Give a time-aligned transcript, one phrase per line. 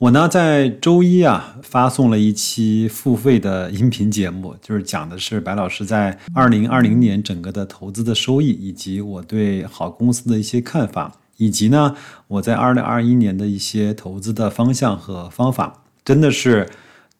[0.00, 11.94] 我呢在周一啊发送了一期付费的音频节目，就是讲的是白老师在二零二零年整个的投资的收益，以及我对好公司的一些看法，以及呢
[12.28, 16.66] 我在二零二一年的一些投资的方向和方法，真的是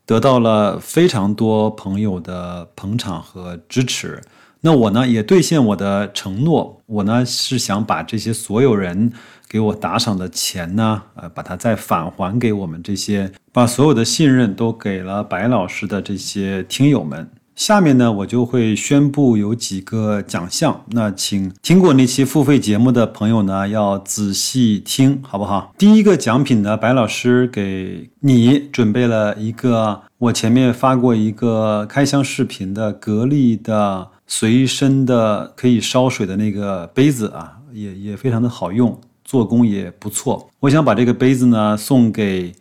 [0.06, 4.22] 得到了非常多朋友的捧场和支持。
[4.60, 9.12] 那我呢也兑现我的承诺，我呢是想把这些所有人。
[9.48, 11.02] 给我打赏的钱呢？
[11.16, 17.28] 呃，把它再返还给我们这些，把所有的信任都给了白老师的这些听友们。
[17.56, 20.84] 下面呢，我就会宣布有几个奖项。
[20.92, 25.75] 那请听过那期付费节目的朋友呢，要仔细听，好不好？
[25.77, 38.98] 第一个奖品呢，白老师给你准备了一个，我前面发过一个开箱视频的格力的随身的可以烧水的那个杯子啊，也也非常的好用。
[39.25, 42.53] 做工也不错，我想把这个杯子呢送给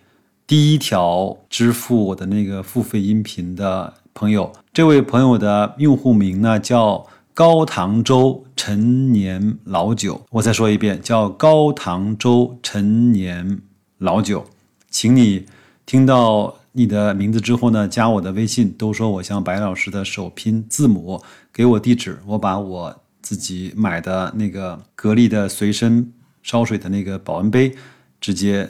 [0.45, 4.52] 第一条支付我的那个付费音频的朋友。
[4.72, 10.22] 这位朋友的用户名呢叫高唐州陈年老酒。
[10.30, 13.61] 我再说一遍，叫高唐州陈年
[13.98, 14.45] 老酒。
[14.92, 15.48] 请你
[15.88, 21.21] 听到你的名字之后呢，加我的微信，都说我像白老师的首拼字母，
[21.52, 26.13] 给我地址，我把我自己买的那个格力的随身。
[26.41, 27.75] 烧水的那个保温杯，
[28.21, 28.67] 直接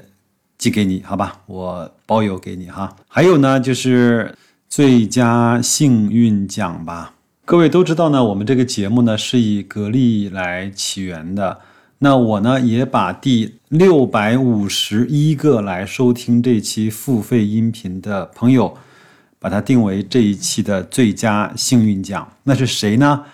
[0.58, 2.94] 寄给你，好吧，我包邮给你哈。
[3.08, 4.36] 还有呢，就是
[4.68, 7.14] 最佳幸运奖吧。
[7.46, 11.60] 各位都知道呢，我们这个节目呢是以格力来起源的。
[12.02, 18.78] 那我呢也把第六百五十一个来收听这期付费音频的朋友，
[19.38, 22.32] 把它定为这一期的最佳幸运奖。
[22.44, 23.26] 那是谁呢？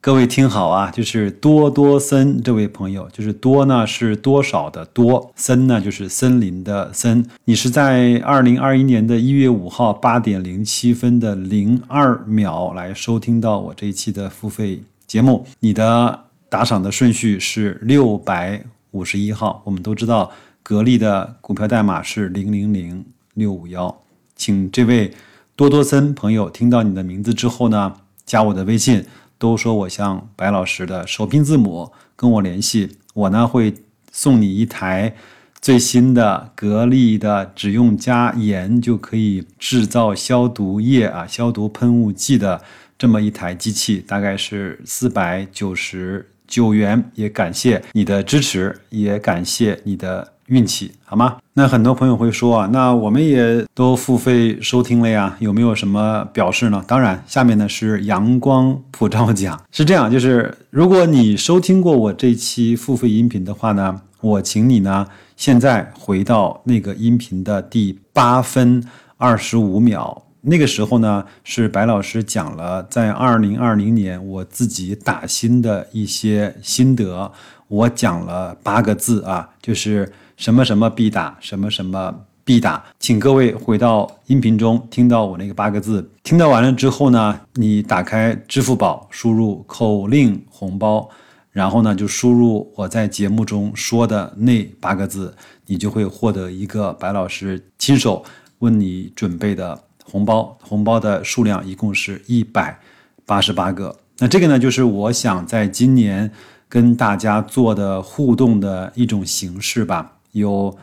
[0.00, 7.28] 各位听好啊，就是多多森这位朋友，就是多呢是多少的多，森呢就是森林的森。
[7.44, 16.25] 你是在二零二一年的一月五号八点零七分的零二秒来收听到我这一期的付费节目，你的
[16.56, 19.60] 打赏的顺序是六百五十一号。
[19.66, 23.94] 我们都知道格力的股票代码是零零零六五幺，
[24.34, 25.12] 请这位
[25.54, 27.92] 多多森朋友听到你的名字之后呢，
[28.24, 29.04] 加我的微信。
[29.36, 33.74] 都说我像白老师的首拼字母，跟我联系，我呢会
[34.10, 35.14] 送你一台
[35.60, 42.62] 最新的格力的，只用加盐就可以制造消毒液啊、消毒喷雾剂的
[42.96, 47.02] 这么一台机器，大概是四百九十九元。
[47.14, 50.32] 也感谢你的支持，也感谢你的。
[50.48, 51.38] 运气好吗？
[51.54, 56.84] 那很多朋友会说啊，那我们也都付费收听了呀，有没有什么表示呢？
[56.86, 65.04] 当然，下面呢是阳光普照奖，是这样，就是如果你收听过我这期付费音频的话呢，我请你呢
[65.36, 68.80] 现在回到那个音频的第八分
[69.16, 77.30] 二十五秒，那个时候呢是白老师讲了在二零二零年我自己打新的一些心得，
[77.68, 80.10] 我讲了八个字啊，就是。
[80.36, 82.14] 什么什么必打，什么什么
[82.44, 86.06] 必打，请各位回到音频中听到我那个八个字。
[86.22, 91.08] 听到完了之后呢，你打开支付宝，输入口令红包，
[91.52, 98.22] 然后呢就输入我在节目中说的那八个字，你就会获得一个白老师亲手
[98.58, 99.80] 为你准备的
[100.10, 100.56] 红包。
[100.62, 102.78] 红包的数量一共是一百
[103.24, 103.94] 八十八个。
[104.18, 106.30] 那这个呢，就是我想在今年
[106.68, 110.12] 跟大家做的互动的一种形式吧。
[110.32, 110.76] 有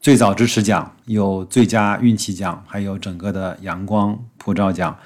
[0.00, 4.96] 最早支持奖，有最佳运气奖，还有整个的阳光普照奖。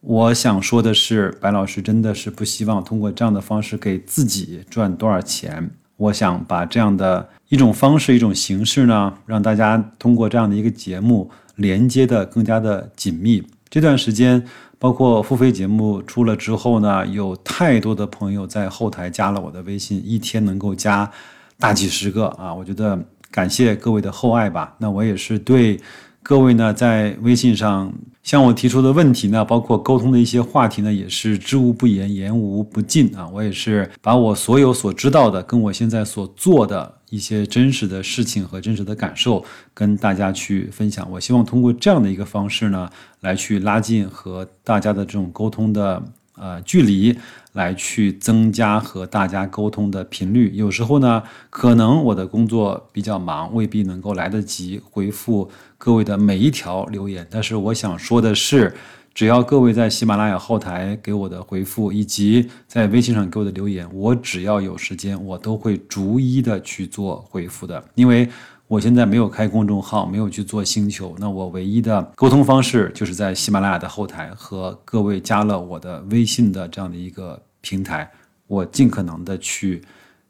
[0.00, 5.70] 我想说的是，白老师真的是不希望通过这样的方式给自己赚多少钱。
[5.96, 11.30] 我想把这样的一种方式、一种形式呢，让大家通过这样的一个节目
[11.60, 13.42] 连接的更加的紧密。
[13.68, 14.44] 这段时间，
[14.78, 21.10] 包括付费节目出了之后呢，有太多的朋友在后台加了我的微信，一天能够加
[21.58, 22.52] 大几十个啊！
[22.52, 22.98] 我觉得。
[23.32, 24.74] 感谢各位的厚爱吧。
[24.78, 25.78] 那我也是对
[26.20, 27.92] 各位呢，在微信上
[28.24, 33.28] 向我提出的问题呢，包括沟通的一些话题呢，也是知无不言，言无不尽啊。
[33.32, 41.10] 我也是把我所有所知道的，跟我现在所做的一些真实的事情和真实的感受跟大家去分享。
[41.10, 42.88] 我希望通过这样的一个方式呢，
[43.20, 46.02] 来去拉近和大家的这种沟通的
[46.36, 47.18] 呃距离，
[47.52, 50.52] 来去增加和大家沟通的频率。
[50.54, 57.26] 有时候呢，可能我的工作比较忙，未必能够来得及回复各位的每一条留言。
[57.30, 58.74] 但是我想说的是。
[59.12, 67.84] 只要各位在喜马拉雅后台给我的回复，以及在微信上给我的留言，我只要有时间，我都会逐一的去做回复的。
[67.96, 68.28] 因为
[68.68, 78.10] 我现在没有开公众号，没有去做星球，那我唯一的沟通方式就是在喜马拉雅的后台和各位加了我的微信的这样的一个平台，
[78.46, 79.82] 我尽可能的去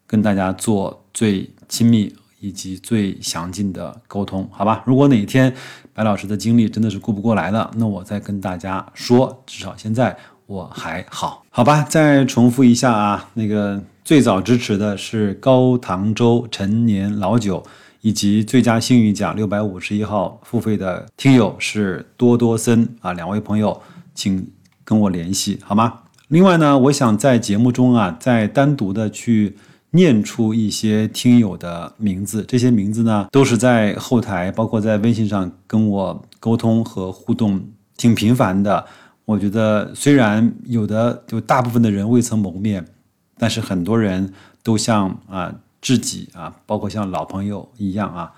[0.07, 2.13] 跟大家做最亲密。
[2.43, 4.81] 以及最详尽的沟通，好吧？
[4.87, 5.53] 如果哪天
[5.93, 9.43] 白老师的精力真的是顾不过来了，那我再跟大家说。
[9.45, 10.15] 至少现在
[10.45, 11.83] 我还好，好吧？
[11.83, 17.63] 再重复一下啊，那个最早支持的是高唐州陈年老酒，
[18.01, 23.81] 以及最佳幸运奖六百五十一号付费的听友是多多森啊，两位朋友，
[24.15, 24.49] 请
[24.83, 25.99] 跟我联系好吗？
[26.29, 29.57] 另外呢，我想在节目中啊，再单独的去。
[29.91, 37.61] 念出一些听友的名字，这些名字呢，都是在后台，包括在微信上跟我沟通和互动
[37.97, 38.85] 挺频繁的。
[39.25, 42.85] 我觉得虽然有的就大部分的人未曾谋面，
[43.37, 44.33] 但是很多人
[44.63, 48.31] 都像啊知己啊，包括像老朋友一样啊。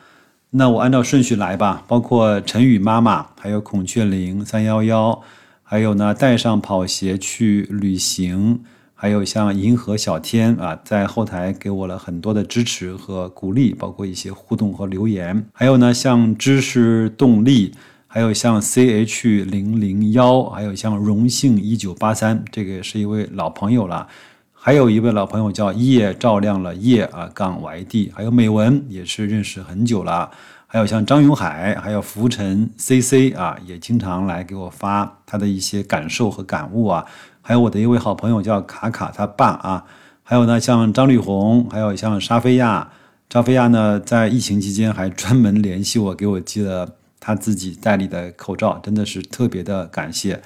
[0.50, 5.22] 那我按照顺序来吧，包括陈宇妈妈，还有孔雀翎三幺幺，
[5.64, 8.64] 还有呢带上跑鞋去旅行。
[9.04, 15.46] 还有像银河小天啊，在后台给我了很多的支持和鼓励，包括一些互动和留言。
[15.52, 17.74] 还有呢，像知识动力，
[18.08, 24.08] 还有像 C H 零零幺，还有像荣幸一九八三，这个也是一位老朋友了。
[24.54, 30.32] 还有一位老朋友叫夜照亮了夜啊杠 Y D，还有美文也是认识很久了。
[30.66, 37.06] 还有像张永海，还有浮尘 C C 啊，也经常来给我发他的一些感受和感悟啊。
[37.45, 39.84] 还有我的一位好朋友叫卡卡他爸啊，
[40.24, 42.90] 还有呢像张绿红，还有像沙菲亚，
[43.30, 50.42] 沙菲亚呢在疫情期间还专门联系我，给我寄了他自己代理的口罩，真的是特别的感谢。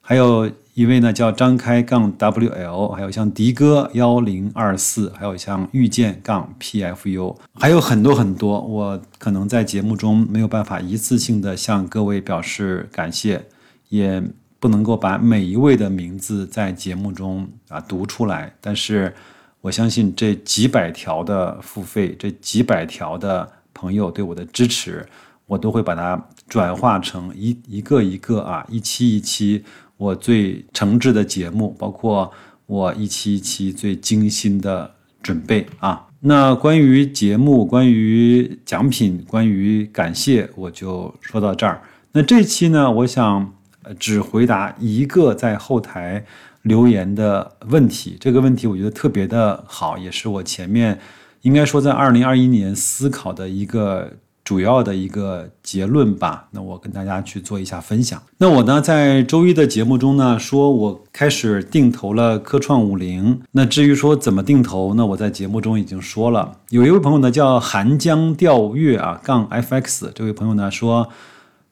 [0.00, 13.44] 还有一位呢叫张开杠 WL，还有像迪哥幺零二四，还有像遇见杠 PFU，还有很多很多，我可能在节目中没有办法一次性的向各位表示感谢，
[13.90, 14.22] 也。
[14.60, 19.14] 不能够把每一位的名字在节目中啊读出来，但是
[19.60, 25.06] 我相信这几百条的付费，这几百条的朋友对我的支持，
[25.46, 29.62] 我都会把它转化成一一个一个啊一期一期
[29.96, 32.32] 我最诚挚的节目，包括
[32.66, 36.06] 我一期一期最精心的准备啊。
[36.20, 41.80] 那关于节目，关于奖品，关于感谢，我就说到这儿。
[42.10, 43.52] 那这期呢，我想。
[43.98, 46.24] 只回答一个在后台
[46.62, 50.98] 留言的问题，这个问题我觉得特别的好，也是我前面
[51.42, 54.12] 应该说在二零二一年思考的一个
[54.44, 56.48] 主要的一个结论吧。
[56.50, 58.20] 那我跟大家去做一下分享。
[58.38, 63.40] 那我呢在周一的节目中呢说，我开始定投了科创五零。
[63.52, 66.58] 那至于说怎么定投，那我在节目中已经说了。
[66.70, 71.08] 有一位朋友呢叫寒江钓月啊杠 fx，这位朋友呢说。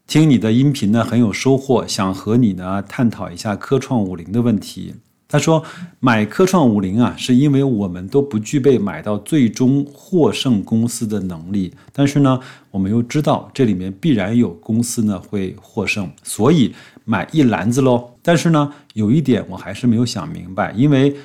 [0.07, 4.95] 听你的音频呢很有收获，想和你呢探讨一下科创五零的问题。
[5.29, 5.65] 他说
[5.99, 12.39] 买科创五零啊，是因为我们都不具备买到最终获胜公司的能力，但是呢，
[12.71, 16.73] 我们又知道这里面必然有公司呢会获胜，所以
[17.05, 18.13] 买一篮子喽。
[18.23, 21.17] 但是呢，有一点我还是没有想明白，因为。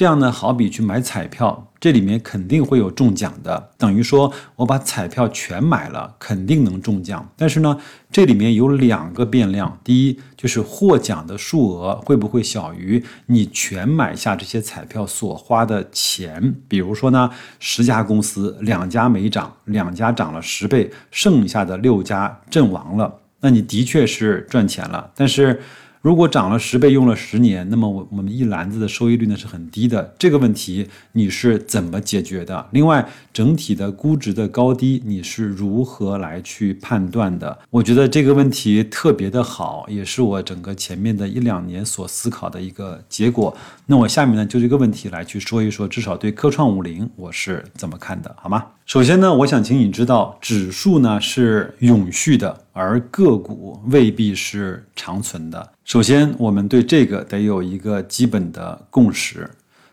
[0.00, 7.30] 这样呢，好比去买彩票，这里面肯定会有中奖的，等于说我把彩票全买了，肯定能中奖。
[7.36, 7.78] 但是呢，
[8.10, 16.56] 这里面有两个变量，第一就是获奖的数额会不会小于你全买下这些彩票所花的钱？
[16.66, 25.60] 比如说呢，十家公司两家没涨，两家涨了十倍，剩下的六家阵亡了，那你的确是赚钱了，但是。
[26.02, 30.14] 如果涨了十倍，用了十年，那么我我们一篮子的收益率呢是很低的。
[30.18, 32.66] 这个问题你是怎么解决的？
[32.70, 37.58] 另外，整体的估值的高低你是如何来去判断的？
[37.68, 43.54] 我觉得这个问题特别的好，也是我整个前面的一两年所思考的一个结果。
[43.84, 48.64] 那我下面呢就这个问题来去说一说，至少对科创五零我是怎么看的，好吗？
[48.86, 55.72] 首先呢，我想请你知道，指数呢是永续的，而个股未必是长存的。
[55.84, 59.48] 首先，我们对这个得有一个基本的共识。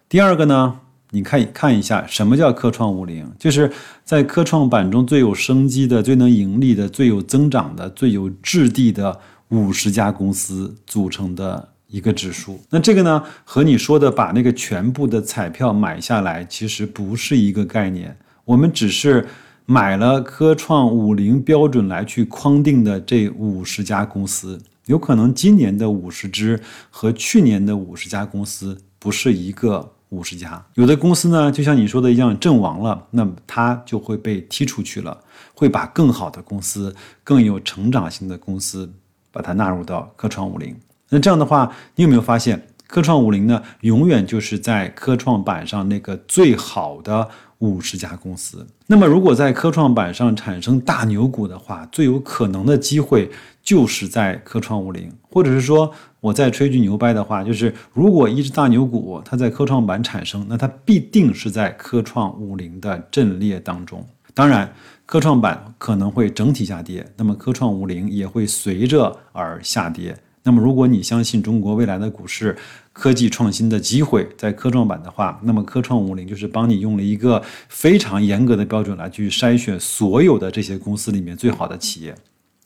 [0.07, 0.79] 第二个呢，
[1.11, 3.71] 你看看一下什么叫科创五零，就是
[4.03, 9.19] 在科创板中最有生机的、最能盈利的、最有增长的、最有质地的
[9.49, 12.59] 五十家公司组成的一个指数。
[12.69, 18.15] 那这个呢，和你说的把那个全部的彩票买下来，其实不是一个概念。
[18.45, 19.25] 我们只是
[19.69, 26.57] 买了科创五零标准来去框定的这五十家公司，有可能今年的五十只
[26.89, 30.65] 和去年的五十家公司不是一个五十家。
[30.75, 35.19] 有的公司呢，就像你说的一样阵亡了，那么它就会被踢出去了，
[35.53, 36.95] 会把更好的公司、
[37.25, 38.89] 更有成长性的公司
[39.33, 40.73] 把它纳入到科创五零。
[41.09, 47.27] 那这样的话，你有没有发现，科创五零呢，永远就是在科创板上那个最好的？
[47.59, 53.29] 五十家公司，那么如果在科创板上产生大牛股的话，最有可能的机会
[53.63, 64.05] 就是在科创五零，或者是说我再吹句牛掰的话，就是如果一只大牛股它在科创板产生，那它必定是在科创五零的阵列当中。
[64.35, 64.71] 当然，
[65.07, 70.15] 科创板可能会整体下跌，那么科创五零也会随着而下跌。
[70.47, 72.57] 那么，如果你相信中国未来的股市
[72.93, 82.15] 科技创新的机会在科创板的话，那么科创五零就是帮你用了一个非常严格的标准来去筛选所有的这些公司里面最好的企业。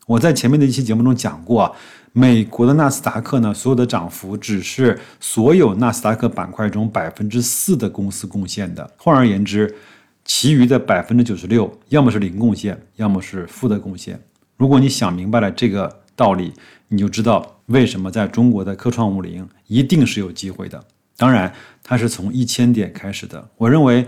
[0.05, 1.75] 我在前面的一期节目中讲过，
[2.13, 8.87] 美国的纳斯达克呢，所有的涨幅只是所有纳斯达克板块中百分之四的公司贡献的。
[8.95, 9.73] 换而言之，
[10.23, 14.21] 其余的百分之九十六，要么是零贡献，要么是负的贡献。
[14.55, 16.53] 如果你想明白了这个道理，
[16.87, 17.57] 你就知道。
[17.71, 20.83] 为什么在中国的科创五零一定是有机会的？
[21.17, 23.49] 当然，它是从一千点开始的。
[23.57, 24.05] 我认为，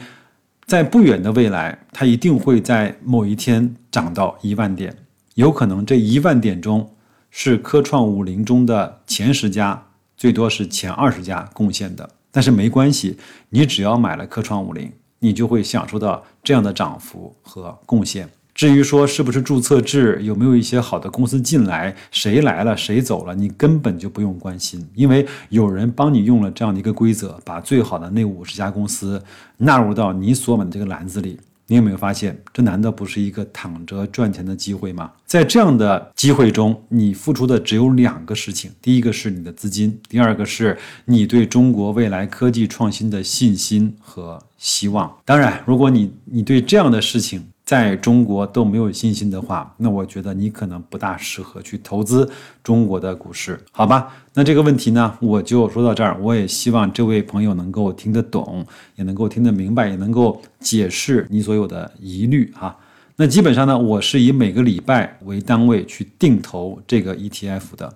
[0.65, 4.95] 在不远的未来，它一定会在某一天涨到一万点。
[5.35, 6.95] 有可能这一万点中
[7.29, 12.09] 是科创五零中的前十家，最多是前二十家贡献的。
[12.31, 13.17] 但是没关系，
[13.49, 18.27] 你只要买了科创五零，你就会享受到这样的涨幅和贡献。
[18.53, 29.21] 至于说是不是注册制，有没有一些好的公司进来，谁来了谁走了，你根本就不用关心，因为有人帮你用了这样的一个规则，把最好的那五十家公司
[29.57, 31.39] 纳入到你所买的这个篮子里。
[31.67, 35.09] 你有没有发现，这难道不是一个躺着赚钱的机会吗？
[35.25, 45.11] 在这样的机会中，你付出的只有两个事情：第一个是你的资金，第二个是你对中国未来科技创新的信心和希望。
[45.23, 52.29] 当然，如果你你对这样的事情，在中国都没有信心的话，那我觉得你可能不大适合去投资
[52.61, 54.13] 中国的股市，好吧？
[54.33, 56.17] 那这个问题呢，我就说到这儿。
[56.19, 58.65] 我也希望这位朋友能够听得懂，
[58.95, 62.77] 也能够听得明白，也能够解释你所有的疑虑哈。
[63.15, 67.95] 那基本上呢，我是以每个礼拜为单位去定投这个 ETF 的。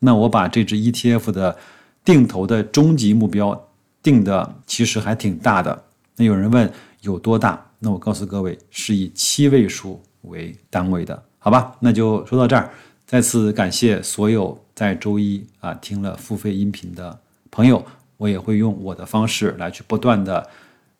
[0.00, 1.56] 那我把这只 ETF 的
[2.04, 3.68] 定投的终极目标
[4.02, 5.84] 定的其实还挺大的。
[6.16, 6.70] 那有人问
[7.00, 7.65] 有多大？
[7.78, 11.76] 那我告诉各位，是以七位数为单位的，好吧？
[11.80, 12.70] 那就说到这儿。
[13.06, 17.16] 再次感谢所有在周一啊听了付费音频的
[17.52, 17.84] 朋友，
[18.16, 20.44] 我也会用我的方式来去不断的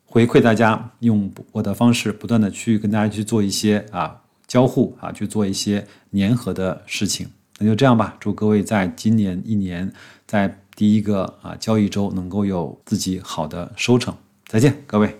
[0.05, 7.27] 回馈大家，用我的方式不断的去跟大家去做一些啊交互啊，去做一些粘合的事情。
[7.59, 9.91] 那就这样吧，祝各位在今年一年
[10.25, 14.15] 在第一个啊交易周能够有自己好的收成。
[14.45, 15.19] 再见，各位。